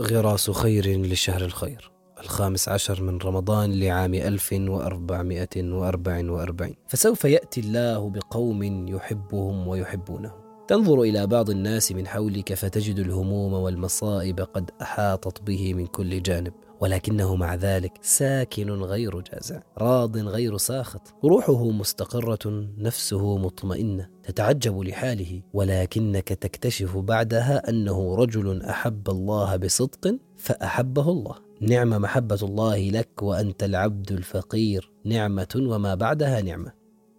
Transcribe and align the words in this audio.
غراس 0.00 0.50
خير 0.50 1.02
لشهر 1.02 1.44
الخير. 1.44 1.90
الخامس 2.20 2.68
عشر 2.68 3.02
من 3.02 3.18
رمضان 3.18 3.80
لعام 3.80 4.14
1444 4.14 6.74
فسوف 6.88 7.24
يأتي 7.24 7.60
الله 7.60 8.10
بقوم 8.10 8.88
يحبهم 8.88 9.68
ويحبونه. 9.68 10.47
تنظر 10.68 11.00
إلى 11.00 11.26
بعض 11.26 11.50
الناس 11.50 11.92
من 11.92 12.06
حولك 12.06 12.54
فتجد 12.54 12.98
الهموم 12.98 13.52
والمصائب 13.52 14.40
قد 14.40 14.70
أحاطت 14.82 15.42
به 15.42 15.74
من 15.74 15.86
كل 15.86 16.22
جانب 16.22 16.52
ولكنه 16.80 17.36
مع 17.36 17.54
ذلك 17.54 17.92
ساكن 18.02 18.70
غير 18.70 19.20
جازع 19.20 19.60
راض 19.78 20.16
غير 20.16 20.56
ساخط. 20.56 21.14
روحه 21.24 21.70
مستقرة 21.70 22.68
نفسه 22.78 23.38
مطمئنة 23.38 24.08
تتعجب 24.22 24.80
لحاله 24.80 25.42
ولكنك 25.52 26.28
تكتشف 26.28 26.96
بعدها 26.96 27.68
أنه 27.70 28.14
رجل 28.14 28.62
أحب 28.62 29.10
الله 29.10 29.56
بصدق 29.56 30.14
فأحبه 30.36 31.10
الله. 31.10 31.34
نعم 31.60 31.88
محبة 31.88 32.38
الله 32.42 32.90
لك 32.90 33.22
وأنت 33.22 33.62
العبد 33.62 34.12
الفقير 34.12 34.90
نعمة 35.04 35.54
وما 35.56 35.94
بعدها 35.94 36.40
نعمة. 36.40 36.72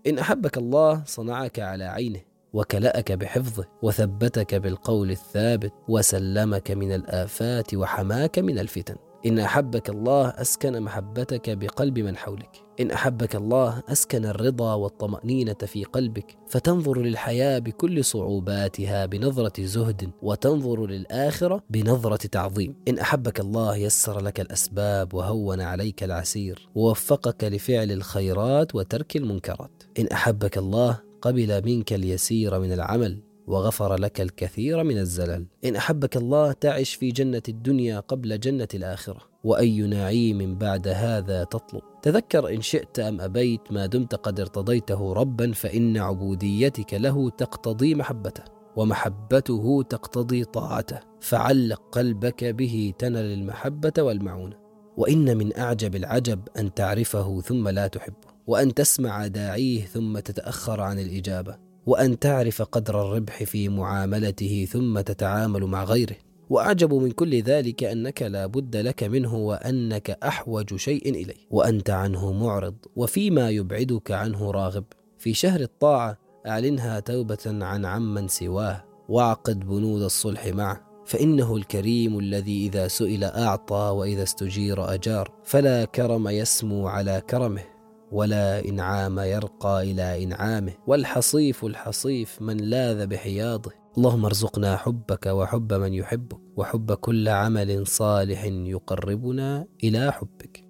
إن 0.08 0.20
أحبك 0.20 0.58
الله 0.58 1.04
صنعك 1.06 1.60
على 1.60 1.84
عينه. 1.84 2.29
وكلأك 2.54 3.12
بحفظه 3.12 3.66
وثبتك 3.82 4.56
بالقول 4.56 5.12
الثابت 5.12 5.74
وسلمك 5.88 6.72
من 6.72 6.92
الآفات 6.92 7.74
وحماك 7.74 8.40
من 8.40 8.60
الفتن. 8.60 8.96
إن 9.26 9.40
أحبك 9.40 9.90
الله 9.90 10.30
أسكن 10.30 10.82
محبتك 10.82 11.50
بقلب 11.50 12.00
من 12.00 12.18
حولك. 12.18 12.64
إن 12.80 12.92
أحبك 12.92 13.36
الله 13.36 13.84
أسكن 13.90 14.26
الرضا 14.26 14.74
والطمأنينة 14.74 15.54
في 15.54 15.84
قلبك. 15.84 16.38
فتنظر 16.48 17.02
للحياة 17.02 17.60
بكل 17.60 18.06
صعوباتها 18.06 19.06
بنظرة 19.06 19.66
زهد 19.66 20.12
وتنظر 20.22 20.88
للآخرة 20.88 21.64
بنظرة 21.70 22.28
تعظيم. 22.28 22.76
إن 22.88 23.00
أحبك 23.00 23.40
الله 23.40 23.76
يسر 23.76 24.20
لك 24.20 24.40
الأسباب 24.40 25.14
وهون 25.14 25.62
عليك 25.62 26.04
العسير. 26.04 26.70
ووفقك 26.76 27.44
لفعل 27.44 27.92
الخيرات 27.92 28.76
وترك 28.76 29.16
المنكرات. 29.16 29.84
إن 30.00 30.08
أحبك 30.08 30.58
الله 30.58 31.09
قبل 31.22 31.66
منك 31.66 31.94
اليسير 31.94 32.60
من 32.60 32.72
العمل 32.74 33.22
وغفر 33.48 33.96
لك 33.96 34.22
الكثير 34.22 34.84
من 34.84 34.98
الزلل. 34.98 35.46
إن 35.66 35.76
أحبك 35.76 36.18
الله 36.18 36.52
تعش 36.52 36.94
في 36.94 37.12
جنة 37.12 37.42
الدنيا 37.50 38.00
قبل 38.00 38.40
جنة 38.40 38.68
الآخرة. 38.74 39.20
وأي 39.44 39.82
نعيم 39.82 40.58
بعد 40.58 40.88
هذا 40.88 41.44
تطلب. 41.44 41.82
تذكر 42.02 42.50
إن 42.50 42.62
شئت 42.62 43.00
أم 43.00 43.22
أبيت 43.22 43.62
ما 43.72 43.86
دمت 43.86 44.16
قد 44.16 44.40
ارتضيته 44.40 45.14
ربا 45.14 45.52
فإن 45.52 45.98
عبوديتك 45.98 46.94
له 46.94 47.30
تقتضي 47.30 47.96
محبته 47.96 48.44
ومحبته 48.76 49.84
تقتضي 49.90 50.44
طاعته. 50.44 51.00
فعلق 51.22 51.82
قلبك 51.92 52.44
به 52.44 52.94
تنل 52.98 53.34
المحبة 53.34 53.94
والمعونة. 54.04 54.56
وإن 54.98 55.38
من 55.38 55.58
أعجب 55.58 55.96
العجب 55.96 56.40
أن 56.60 56.74
تعرفه 56.74 57.42
ثم 57.42 57.68
لا 57.68 57.88
تحبه. 57.88 58.29
وأن 58.50 58.74
تسمع 58.74 59.28
داعيه 59.28 59.86
ثم 59.86 60.20
تتأخر 60.20 60.82
عن 60.82 61.00
الإجابة 61.00 61.58
وأن 61.86 62.20
تعرف 62.20 62.62
قدر 62.62 63.02
الربح 63.02 63.44
في 63.44 63.70
معاملته 63.70 64.68
ثم 64.72 65.00
تتعامل 65.00 65.66
مع 65.66 65.84
غيره. 65.84 66.16
وأعجب 66.50 66.94
من 66.94 67.12
كل 67.12 67.42
ذلك 67.42 67.84
أنك 67.84 68.22
لا 68.22 68.46
بد 68.46 68.76
لك 68.76 69.04
منه 69.04 69.36
وأنك 69.36 70.10
أحوج 70.10 70.76
شيء 70.76 71.10
إليه 71.10 71.36
وأنت 71.52 71.90
عنه 71.90 72.32
معرض 72.34 72.76
وفيما 72.96 73.50
يبعدك 73.50 74.12
عنه 74.12 74.52
راغب. 74.52 74.84
في 75.18 75.34
شهر 75.34 75.60
الطاعة 75.60 76.18
أعلنها 76.48 77.00
توبة 77.00 77.46
عن 77.46 77.86
عمن 77.86 78.28
سواه 78.28 78.84
واعقد 79.10 79.60
بنود 79.60 80.02
الصلح 80.02 80.48
معه. 80.48 80.90
فإنه 81.06 81.56
الكريم 81.56 82.20
الذي 82.20 82.68
إذا 82.68 82.88
سئل 82.88 83.24
أعطى 83.24 83.94
وإذا 83.96 84.24
استجير 84.24 84.94
أجار. 84.94 85.32
فلا 85.44 85.86
كرم 85.86 86.28
يسمو 86.28 86.88
على 86.88 87.22
كرمه. 87.30 87.79
ولا 88.12 88.66
إنعام 88.66 89.20
يرقى 89.20 89.92
إلى 89.92 90.24
إنعامه 90.24 90.74
والحصيف 90.88 91.66
الحصيف 91.66 92.42
من 92.42 92.58
لاذ 92.58 93.08
بحياضه. 93.08 93.72
اللهم 93.98 94.26
ارزقنا 94.26 94.78
حبك 94.78 95.26
وحب 95.26 95.74
من 95.74 95.94
يحبك 95.94 96.40
وحب 96.58 96.94
كل 96.94 97.30
عمل 97.30 97.88
صالح 97.88 98.44
يقربنا 98.46 99.68
إلى 99.84 100.12
حبك. 100.12 100.69